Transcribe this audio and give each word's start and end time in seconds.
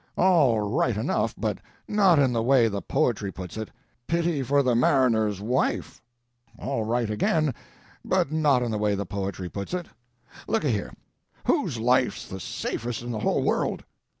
All 0.17 0.59
right 0.61 0.97
enough, 0.97 1.35
but 1.37 1.59
not 1.87 2.17
in 2.17 2.33
the 2.33 2.41
way 2.41 2.67
the 2.67 2.81
poetry 2.81 3.31
puts 3.31 3.55
it. 3.55 3.69
Pity 4.07 4.41
for 4.41 4.63
the 4.63 4.73
mariner's 4.73 5.41
wife! 5.41 6.01
all 6.57 6.83
right 6.83 7.07
again, 7.07 7.53
but 8.03 8.31
not 8.31 8.63
in 8.63 8.71
the 8.71 8.79
way 8.79 8.95
the 8.95 9.05
poetry 9.05 9.47
puts 9.47 9.75
it. 9.75 9.85
Look 10.47 10.63
a 10.63 10.71
here! 10.71 10.95
whose 11.45 11.77
life's 11.77 12.27
the 12.27 12.39
safest 12.39 13.03
in 13.03 13.11
the 13.11 13.19
whole 13.19 13.43
world? 13.43 13.83